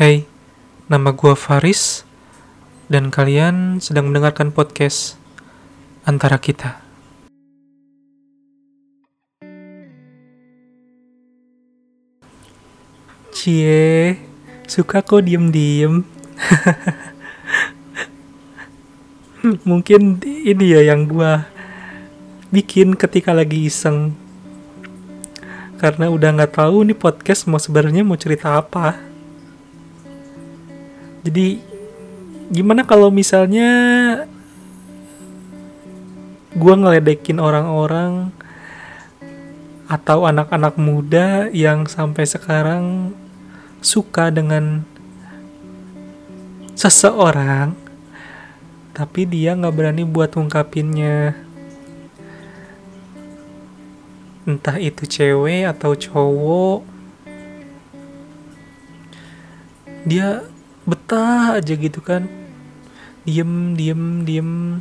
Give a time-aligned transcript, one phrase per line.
[0.00, 0.24] Hey,
[0.88, 2.08] nama gua Faris
[2.88, 5.20] dan kalian sedang mendengarkan podcast
[6.08, 6.80] antara kita.
[13.28, 14.16] Cie,
[14.64, 16.00] suka kok diem-diem.
[19.68, 21.44] Mungkin ini ya yang gua
[22.48, 24.16] bikin ketika lagi iseng.
[25.76, 29.09] Karena udah nggak tahu nih podcast mau sebenarnya mau cerita apa.
[31.20, 31.60] Jadi
[32.50, 33.70] gimana kalau misalnya
[36.56, 38.32] gua ngeledekin orang-orang
[39.90, 43.14] atau anak-anak muda yang sampai sekarang
[43.82, 44.86] suka dengan
[46.78, 47.74] seseorang
[48.94, 51.34] tapi dia nggak berani buat ungkapinnya
[54.46, 56.80] entah itu cewek atau cowok
[60.06, 60.46] dia
[61.10, 62.30] betah aja gitu kan.
[63.26, 64.78] Diem diem diem.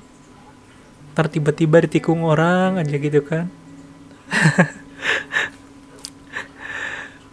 [1.18, 3.50] Ntar tiba-tiba ditikung orang aja gitu kan.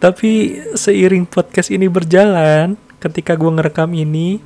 [0.01, 4.41] Tapi seiring podcast ini berjalan ketika gue ngerekam ini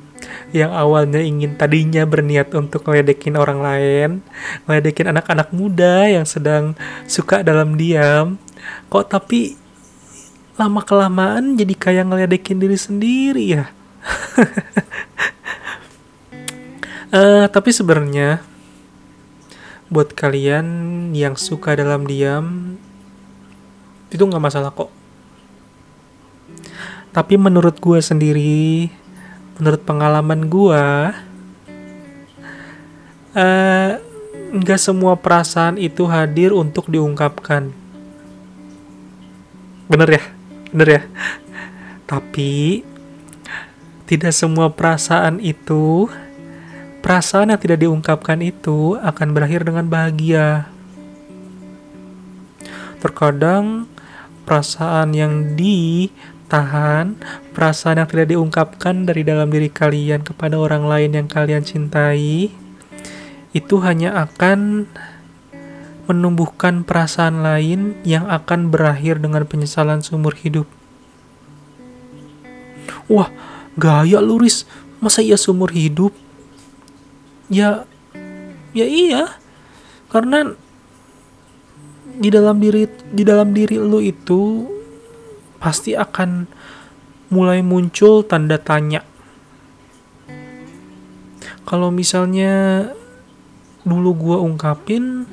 [0.52, 4.20] yang awalnya ingin tadinya berniat untuk ngeledekin orang lain,
[4.68, 6.76] ngeledekin anak-anak muda yang sedang
[7.08, 8.36] suka dalam diam,
[8.92, 9.56] kok tapi
[10.60, 13.72] lama kelamaan jadi kayak ngeledekin diri sendiri ya.
[17.12, 18.42] Uh, tapi sebenarnya
[19.92, 20.66] buat kalian
[21.12, 22.76] yang suka dalam diam
[24.08, 24.88] itu nggak masalah kok.
[27.12, 28.88] Tapi menurut gue sendiri
[29.60, 31.14] menurut pengalaman gua
[33.36, 33.90] uh,
[34.52, 37.72] nggak semua perasaan itu hadir untuk diungkapkan.
[39.88, 40.22] Bener ya?
[40.72, 41.02] Bener ya?
[42.08, 42.82] Tapi
[44.12, 46.04] tidak semua perasaan itu
[47.00, 50.68] perasaan yang tidak diungkapkan itu akan berakhir dengan bahagia
[53.00, 53.88] terkadang
[54.44, 56.12] perasaan yang di
[56.52, 57.16] tahan
[57.56, 62.52] perasaan yang tidak diungkapkan dari dalam diri kalian kepada orang lain yang kalian cintai
[63.56, 64.92] itu hanya akan
[66.04, 70.68] menumbuhkan perasaan lain yang akan berakhir dengan penyesalan seumur hidup.
[73.08, 73.30] Wah,
[73.76, 74.64] gaya luris.
[75.02, 76.14] Masa iya seumur hidup?
[77.50, 77.84] Ya,
[78.72, 79.34] ya iya.
[80.08, 80.54] Karena
[82.12, 84.68] di dalam diri di dalam diri lu itu
[85.56, 86.46] pasti akan
[87.32, 89.00] mulai muncul tanda tanya.
[91.64, 92.84] Kalau misalnya
[93.82, 95.24] dulu gue ungkapin,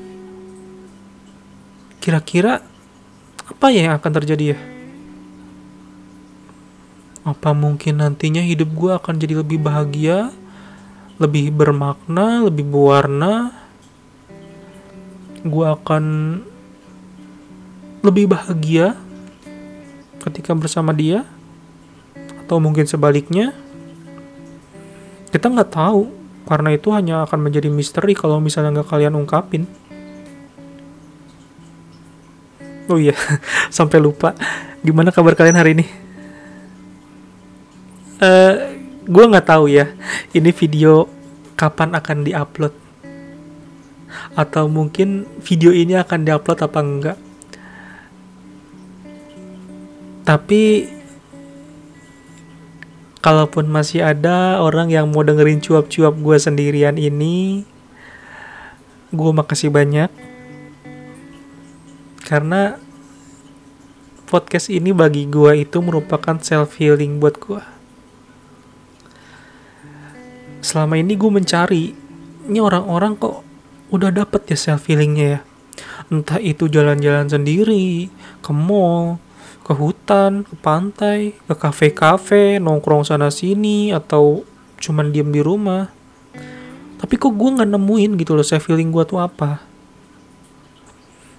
[2.00, 2.64] kira-kira
[3.50, 4.79] apa ya yang akan terjadi ya?
[7.30, 10.34] Apa mungkin nantinya hidup gue akan jadi lebih bahagia,
[11.22, 13.54] lebih bermakna, lebih berwarna?
[15.46, 16.04] Gue akan
[18.02, 18.98] lebih bahagia
[20.26, 21.22] ketika bersama dia
[22.18, 23.54] atau mungkin sebaliknya?
[25.30, 26.10] Kita nggak tahu
[26.50, 29.70] karena itu hanya akan menjadi misteri kalau misalnya nggak kalian ungkapin.
[32.90, 33.14] Oh iya
[33.78, 34.34] sampai lupa.
[34.82, 36.09] Gimana kabar kalian hari ini
[38.20, 38.54] eh,
[39.10, 39.90] gue nggak tahu ya
[40.36, 41.08] ini video
[41.56, 42.74] kapan akan diupload
[44.34, 47.18] atau mungkin video ini akan diupload apa enggak
[50.30, 50.86] tapi
[53.20, 57.68] kalaupun masih ada orang yang mau dengerin cuap-cuap gue sendirian ini,
[59.12, 60.14] gue makasih banyak.
[62.24, 62.78] Karena
[64.30, 67.79] podcast ini bagi gue itu merupakan self healing buat gue.
[70.60, 71.96] Selama ini gue mencari,
[72.52, 73.48] ini orang-orang kok
[73.96, 75.40] udah dapet ya self healingnya ya.
[76.12, 78.12] Entah itu jalan-jalan sendiri,
[78.44, 79.24] ke mall,
[79.64, 84.44] ke hutan, ke pantai, ke kafe-kafe, nongkrong sana sini atau
[84.82, 85.88] cuman diem di rumah.
[87.00, 89.64] Tapi kok gue nggak nemuin gitu loh, saya feeling gue tuh apa.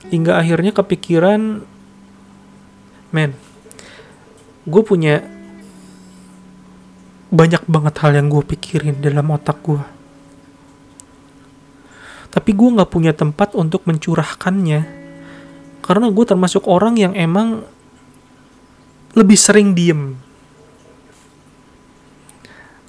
[0.09, 1.61] Hingga akhirnya kepikiran,
[3.13, 3.37] men,
[4.65, 5.21] gue punya
[7.31, 9.83] banyak banget hal yang gue pikirin dalam otak gue.
[12.31, 14.81] Tapi gue gak punya tempat untuk mencurahkannya.
[15.83, 17.67] Karena gue termasuk orang yang emang
[19.19, 20.15] lebih sering diem.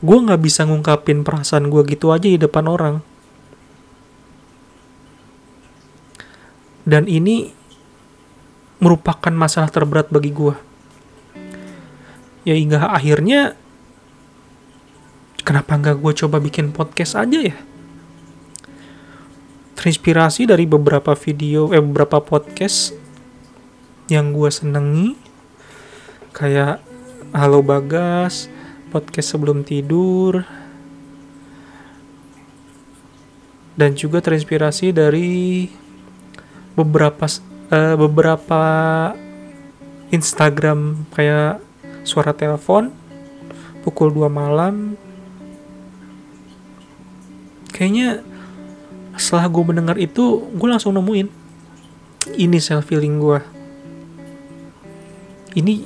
[0.02, 3.02] Gue gak bisa ngungkapin perasaan gue gitu aja di depan orang.
[6.86, 7.54] Dan ini
[8.82, 10.54] merupakan masalah terberat bagi gue.
[12.42, 13.54] Ya hingga akhirnya
[15.42, 17.58] kenapa nggak gue coba bikin podcast aja ya?
[19.76, 22.94] Terinspirasi dari beberapa video eh beberapa podcast
[24.08, 25.18] yang gue senengi.
[26.32, 26.80] Kayak
[27.34, 28.48] Halo Bagas
[28.92, 30.44] podcast sebelum tidur.
[33.74, 35.66] Dan juga terinspirasi dari
[36.76, 37.26] beberapa
[37.72, 38.62] uh, beberapa
[40.12, 41.64] Instagram kayak
[42.04, 42.92] suara telepon
[43.82, 45.00] pukul 2 malam
[47.82, 48.22] kayaknya
[49.18, 51.42] setelah gue mendengar itu gue langsung nemuin.
[52.38, 53.42] Ini self feeling gue
[55.56, 55.84] ini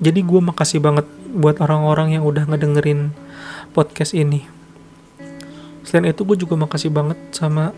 [0.00, 1.04] jadi gue makasih banget
[1.36, 3.12] buat orang-orang yang udah ngedengerin
[3.76, 4.48] podcast ini.
[5.84, 7.76] Selain itu gue juga makasih banget sama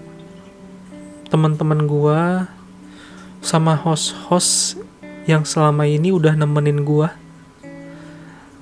[1.27, 2.21] teman-teman gue
[3.43, 4.79] sama host-host
[5.27, 7.09] yang selama ini udah nemenin gue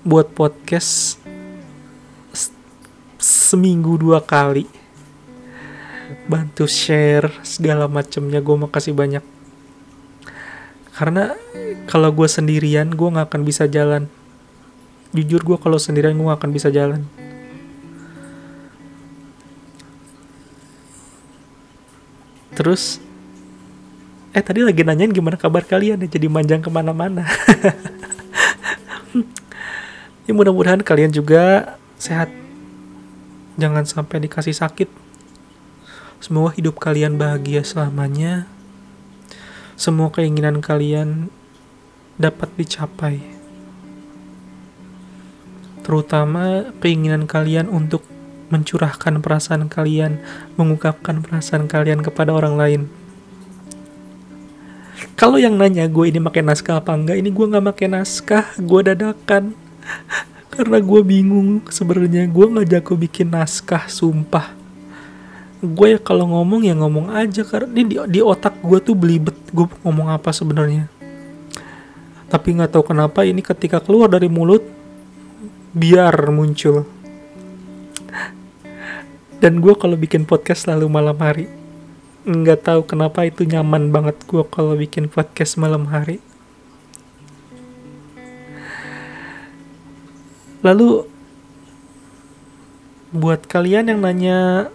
[0.00, 1.19] buat podcast
[3.50, 4.70] seminggu dua kali.
[6.30, 9.24] Bantu share segala macemnya gue makasih banyak.
[10.94, 11.34] Karena
[11.90, 14.06] kalau gue sendirian gue nggak akan bisa jalan.
[15.10, 17.02] Jujur gue kalau sendirian gue gak akan bisa jalan.
[22.54, 23.02] Terus
[24.30, 27.26] eh tadi lagi nanyain gimana kabar kalian ya jadi manjang ke mana-mana.
[30.28, 32.30] Ya mudah-mudahan kalian juga sehat
[33.58, 34.86] jangan sampai dikasih sakit
[36.22, 38.46] semoga hidup kalian bahagia selamanya
[39.74, 41.32] semua keinginan kalian
[42.20, 43.18] dapat dicapai
[45.82, 48.04] terutama keinginan kalian untuk
[48.50, 50.18] mencurahkan perasaan kalian,
[50.58, 52.82] mengungkapkan perasaan kalian kepada orang lain.
[55.14, 58.80] Kalau yang nanya gue ini pakai naskah apa enggak, ini gue nggak pakai naskah, gue
[58.92, 59.54] dadakan.
[60.60, 64.52] Karena gue bingung sebenarnya gue nggak jago bikin naskah, sumpah.
[65.64, 69.36] Gue ya kalau ngomong ya ngomong aja karena ini di, di otak gue tuh belibet
[69.56, 70.84] gue ngomong apa sebenarnya.
[72.28, 74.60] Tapi nggak tahu kenapa ini ketika keluar dari mulut
[75.72, 76.82] biar muncul
[79.40, 81.48] dan gue kalau bikin podcast selalu malam hari
[82.28, 86.20] nggak tahu kenapa itu nyaman banget gue kalau bikin podcast malam hari
[90.60, 91.08] lalu
[93.10, 94.70] buat kalian yang nanya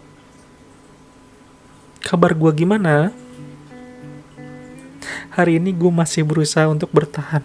[2.04, 3.16] kabar gue gimana
[5.32, 7.42] hari ini gue masih berusaha untuk bertahan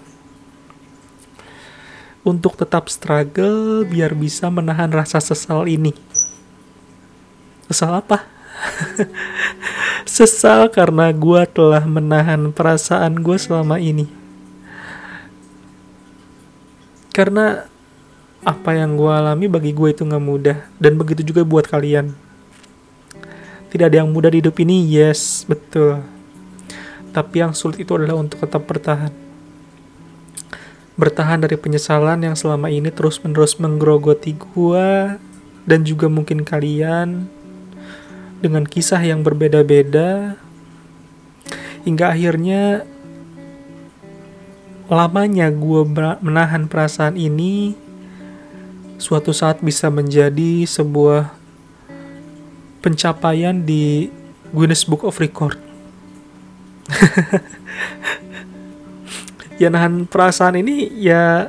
[2.27, 5.97] untuk tetap struggle biar bisa menahan rasa sesal ini
[7.71, 8.27] Sesal apa?
[10.19, 14.11] Sesal karena gue telah menahan perasaan gue selama ini.
[17.15, 17.69] Karena
[18.41, 20.59] apa yang gue alami bagi gue itu gak mudah.
[20.81, 22.13] Dan begitu juga buat kalian.
[23.71, 26.03] Tidak ada yang mudah di hidup ini, yes, betul.
[27.15, 29.13] Tapi yang sulit itu adalah untuk tetap bertahan.
[30.99, 35.17] Bertahan dari penyesalan yang selama ini terus-menerus menggerogoti gue
[35.65, 37.31] dan juga mungkin kalian
[38.41, 40.41] dengan kisah yang berbeda-beda
[41.85, 42.85] hingga akhirnya
[44.91, 45.83] lamanya gue
[46.21, 47.79] menahan perasaan ini
[49.01, 51.33] suatu saat bisa menjadi sebuah
[52.85, 54.13] pencapaian di
[54.53, 55.57] Guinness Book of Record.
[59.61, 61.49] ya nahan perasaan ini ya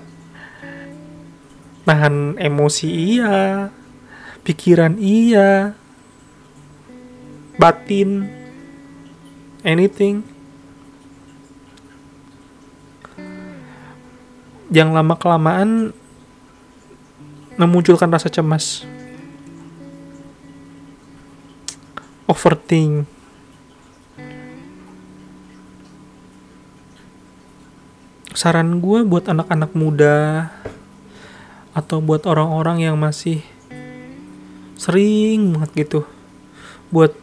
[1.84, 3.68] nahan emosi iya,
[4.48, 5.76] pikiran iya,
[7.60, 8.32] batin,
[9.68, 10.24] anything.
[14.72, 15.92] Yang lama kelamaan
[17.62, 18.82] memunculkan rasa cemas.
[22.26, 23.06] Overthink.
[28.34, 30.50] Saran gue buat anak-anak muda
[31.78, 33.46] atau buat orang-orang yang masih
[34.82, 36.10] sering banget gitu
[36.90, 37.14] buat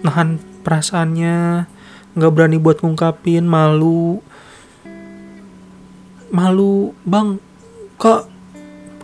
[0.00, 1.68] nahan perasaannya
[2.16, 4.24] nggak berani buat ngungkapin malu
[6.32, 7.38] malu bang
[8.00, 8.33] kak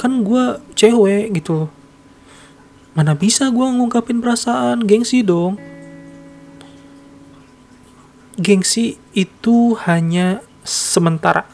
[0.01, 1.69] kan gue cewek gitu.
[2.97, 4.89] Mana bisa gue ngungkapin perasaan?
[4.89, 5.61] Gengsi dong.
[8.41, 11.45] Gengsi itu hanya sementara.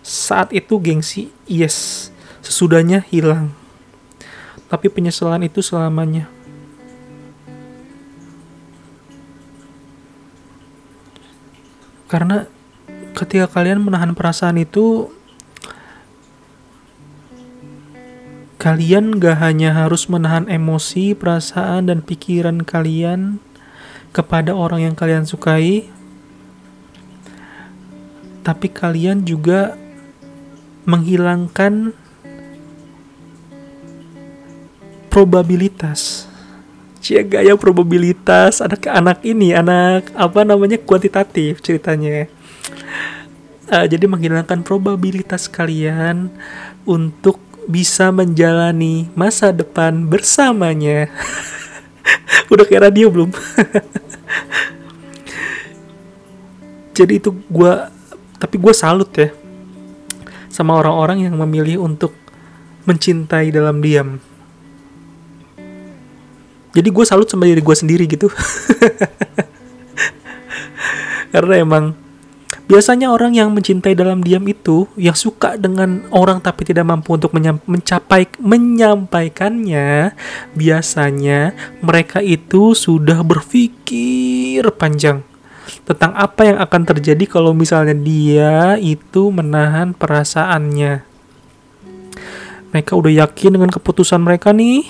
[0.00, 2.08] Saat itu gengsi yes
[2.40, 3.52] sesudahnya hilang.
[4.72, 6.32] Tapi penyesalan itu selamanya.
[12.08, 12.48] Karena
[13.12, 15.12] ketika kalian menahan perasaan itu
[18.68, 23.40] kalian gak hanya harus menahan emosi, perasaan, dan pikiran kalian
[24.12, 25.88] kepada orang yang kalian sukai,
[28.44, 29.72] tapi kalian juga
[30.84, 31.96] menghilangkan
[35.08, 36.28] probabilitas.
[37.00, 42.28] Cia gaya probabilitas anak-anak ini, anak apa namanya kuantitatif ceritanya.
[43.72, 46.28] Uh, jadi menghilangkan probabilitas kalian
[46.84, 51.12] untuk bisa menjalani masa depan bersamanya.
[52.52, 53.28] Udah kayak radio belum?
[56.96, 57.72] Jadi itu gue,
[58.40, 59.30] tapi gue salut ya
[60.48, 62.10] sama orang-orang yang memilih untuk
[62.88, 64.18] mencintai dalam diam.
[66.72, 68.32] Jadi gue salut sama diri gue sendiri gitu.
[71.36, 71.92] Karena emang
[72.68, 77.32] Biasanya orang yang mencintai dalam diam itu yang suka dengan orang tapi tidak mampu untuk
[77.64, 80.12] mencapai menyampaikannya,
[80.52, 85.24] biasanya mereka itu sudah berpikir panjang
[85.88, 91.08] tentang apa yang akan terjadi kalau misalnya dia itu menahan perasaannya.
[92.68, 94.84] Mereka udah yakin dengan keputusan mereka nih,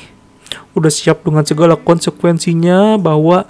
[0.74, 3.46] udah siap dengan segala konsekuensinya bahwa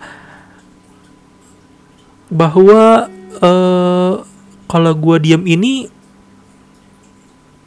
[2.28, 3.08] bahwa
[3.42, 4.22] uh,
[4.68, 5.88] kalau gue diam ini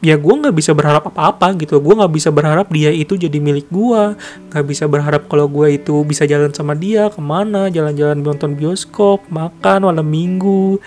[0.02, 1.78] ya gue nggak bisa berharap apa-apa gitu.
[1.78, 4.18] Gue nggak bisa berharap dia itu jadi milik gue
[4.50, 9.22] nggak bisa berharap kalau gue itu bisa jalan sama dia ke mana jalan-jalan nonton bioskop
[9.30, 10.82] makan malam minggu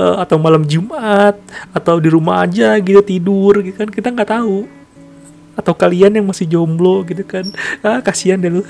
[0.00, 1.36] uh, atau malam jumat
[1.76, 3.88] atau di rumah aja gitu tidur gitu kan.
[3.92, 4.64] Kita nggak tahu.
[5.56, 7.44] Atau kalian yang masih jomblo gitu kan.
[7.84, 8.64] Ah kasihan deh lu.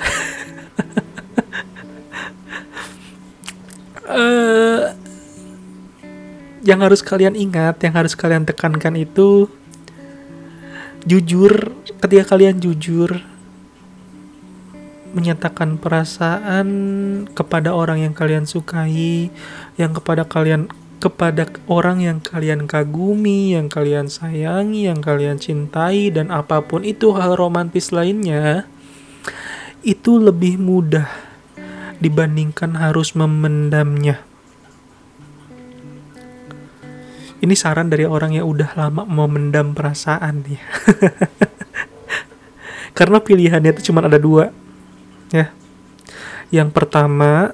[4.06, 4.90] Uh,
[6.66, 9.46] yang harus kalian ingat, yang harus kalian tekankan itu
[11.06, 11.70] jujur
[12.02, 13.22] ketika kalian jujur
[15.14, 16.68] menyatakan perasaan
[17.30, 19.30] kepada orang yang kalian sukai,
[19.78, 20.66] yang kepada kalian
[20.98, 27.14] kepada orang yang kalian kagumi, yang kalian sayangi, yang kalian cintai dan apa pun itu
[27.14, 28.66] hal romantis lainnya
[29.86, 31.06] itu lebih mudah
[32.02, 34.25] dibandingkan harus memendamnya.
[37.36, 40.60] Ini saran dari orang yang udah lama memendam perasaan nih.
[42.96, 44.48] Karena pilihannya itu cuma ada dua.
[45.28, 45.52] Ya.
[46.48, 47.52] Yang pertama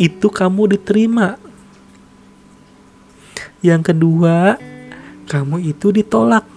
[0.00, 1.36] itu kamu diterima.
[3.60, 4.56] Yang kedua,
[5.28, 6.48] kamu itu ditolak.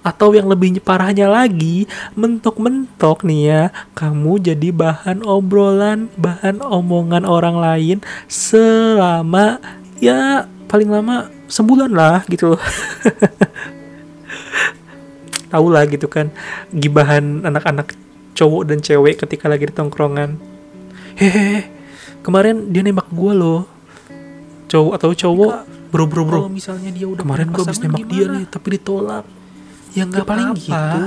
[0.00, 1.84] Atau yang lebih parahnya lagi,
[2.16, 3.62] mentok-mentok nih ya,
[3.92, 9.60] kamu jadi bahan obrolan, bahan omongan orang lain selama
[10.00, 12.52] ya paling lama sebulan lah gitu.
[12.56, 12.62] Loh
[15.50, 16.30] tahu lah gitu kan
[16.70, 17.92] gibahan anak-anak
[18.38, 20.38] cowok dan cewek ketika lagi di tongkrongan.
[21.18, 21.66] Hehehe
[22.22, 23.66] kemarin dia nembak gue loh.
[24.70, 25.52] Cowok atau cowok
[25.90, 28.14] bro bro bro misalnya dia udah kemarin gue habis nembak gimana?
[28.14, 29.24] dia nih tapi ditolak.
[29.90, 30.62] Ya nggak ya, paling apa.
[30.62, 31.00] gitu.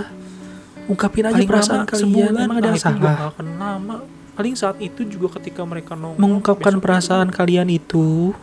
[0.84, 3.18] Ungkapin aja paling perasaan kalian sebulan emang ada salah.
[3.32, 3.96] akan lama.
[4.34, 8.36] Paling saat itu juga ketika mereka nongkrong mengungkapkan perasaan kalian itu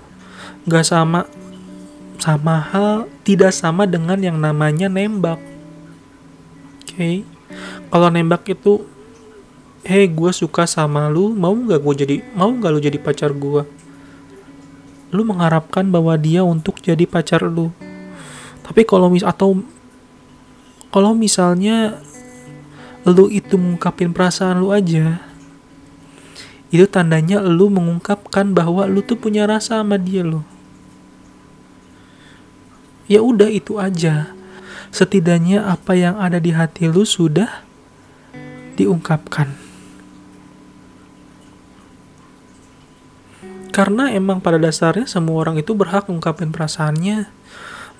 [0.69, 1.27] nggak sama
[2.21, 5.41] sama hal tidak sama dengan yang namanya nembak.
[6.85, 6.95] Oke.
[6.95, 7.17] Okay?
[7.91, 8.87] kalau nembak itu
[9.83, 13.63] hey gue suka sama lu mau nggak gue jadi mau nggak lu jadi pacar gue
[15.11, 17.75] lu mengharapkan bahwa dia untuk jadi pacar lu.
[18.63, 19.59] Tapi kalau mis atau
[20.95, 21.99] kalau misalnya
[23.03, 25.19] lu itu mengungkapin perasaan lu aja
[26.71, 30.47] itu tandanya lu mengungkapkan bahwa lu tuh punya rasa sama dia lo
[33.11, 34.31] ya udah itu aja.
[34.95, 37.67] Setidaknya apa yang ada di hati lu sudah
[38.79, 39.51] diungkapkan.
[43.71, 47.27] Karena emang pada dasarnya semua orang itu berhak ungkapin perasaannya.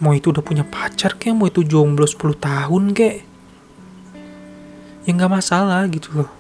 [0.03, 3.17] Mau itu udah punya pacar kek mau itu jomblo 10 tahun kek.
[5.07, 6.40] Ya nggak masalah gitu loh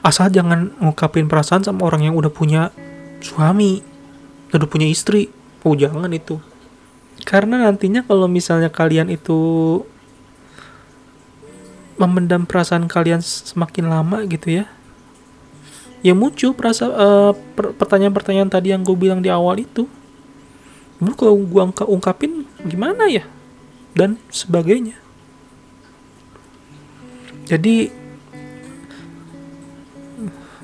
[0.00, 2.74] asal jangan ngungkapin perasaan sama orang yang udah punya
[3.20, 3.82] suami
[4.54, 5.28] udah punya istri.
[5.66, 6.38] Oh jangan itu.
[7.26, 9.36] Karena nantinya kalau misalnya kalian itu
[11.98, 14.68] memendam perasaan kalian semakin lama gitu ya
[16.04, 19.90] ya muncul perasa uh, pertanyaan-pertanyaan tadi yang gue bilang di awal itu.
[21.02, 23.26] Lu kalau gue ungkapin gimana ya?
[23.90, 24.94] Dan sebagainya.
[27.50, 27.90] Jadi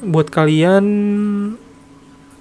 [0.02, 0.84] buat kalian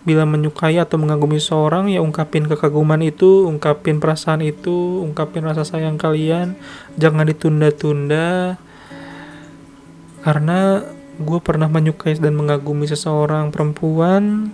[0.02, 6.02] bila menyukai atau mengagumi seseorang ya ungkapin kekaguman itu, ungkapin perasaan itu, ungkapin rasa sayang
[6.02, 6.58] kalian,
[6.98, 8.58] jangan ditunda-tunda.
[10.26, 10.82] Karena
[11.22, 14.50] gue pernah menyukai dan mengagumi seseorang perempuan,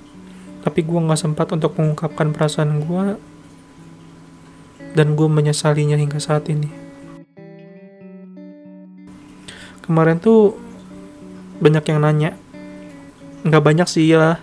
[0.67, 3.15] tapi gue nggak sempat untuk mengungkapkan perasaan gue,
[4.99, 6.67] dan gue menyesalinya hingga saat ini.
[9.87, 10.59] Kemarin tuh
[11.63, 12.35] banyak yang nanya,
[13.47, 14.37] nggak banyak sih ya,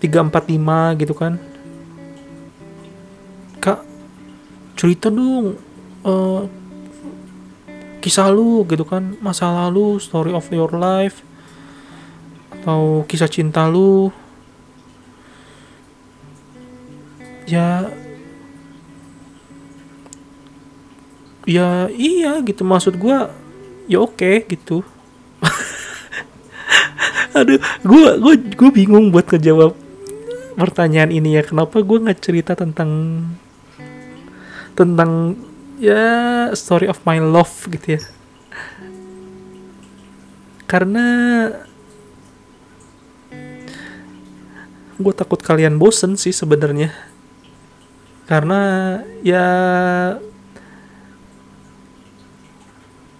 [0.00, 1.36] 3, 4, 5 gitu kan.
[3.60, 3.84] Kak
[4.78, 5.60] cerita dong
[6.08, 6.48] uh,
[8.00, 9.18] kisah lu gitu kan.
[9.20, 11.20] Masa lalu story of your life
[12.48, 14.08] atau kisah cinta lu.
[17.44, 17.90] Ya
[21.44, 22.64] ya iya gitu.
[22.64, 23.18] Maksud gue
[23.90, 24.80] ya oke okay, gitu
[27.40, 29.72] aduh gue gue gue bingung buat ngejawab
[30.60, 31.42] pertanyaan ini ya.
[31.42, 33.24] Kenapa gue nggak cerita tentang
[34.76, 35.40] tentang
[35.80, 38.02] ya story of my love gitu ya?
[40.68, 41.06] Karena
[45.00, 46.92] gue takut kalian bosen sih sebenarnya.
[48.28, 48.60] Karena
[49.24, 49.46] ya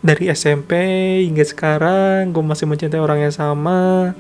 [0.00, 0.72] dari SMP
[1.28, 4.12] hingga sekarang gue masih mencintai orang yang sama.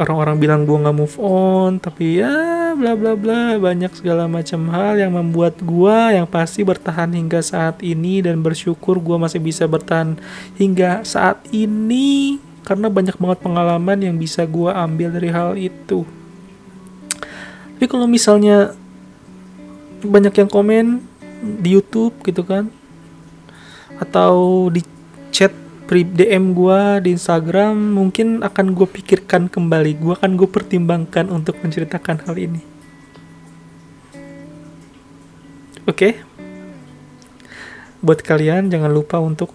[0.00, 4.98] Orang-orang bilang gue nggak move on tapi ya bla bla bla banyak segala macam hal
[4.98, 10.16] yang membuat gue yang pasti bertahan hingga saat ini dan bersyukur gue masih bisa bertahan
[10.56, 16.08] hingga saat ini karena banyak banget pengalaman yang bisa gue ambil dari hal itu.
[17.78, 18.74] Tapi kalau misalnya
[20.02, 20.86] banyak yang komen
[21.62, 22.70] di YouTube gitu kan
[24.02, 24.82] atau di
[25.30, 25.54] chat
[25.92, 29.92] DM gue di Instagram mungkin akan gue pikirkan kembali.
[30.00, 32.62] Gue akan gue pertimbangkan untuk menceritakan hal ini.
[35.84, 35.92] Oke?
[35.92, 36.12] Okay?
[38.02, 39.54] buat kalian jangan lupa untuk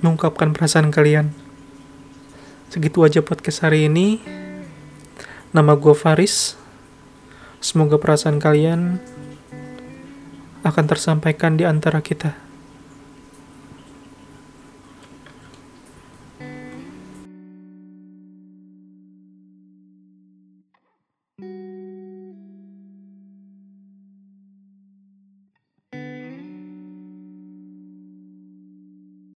[0.00, 1.36] mengungkapkan perasaan kalian.
[2.72, 4.24] Segitu aja podcast hari ini.
[5.52, 6.56] Nama gue Faris.
[7.60, 8.96] Semoga perasaan kalian
[10.62, 12.51] akan tersampaikan di antara kita.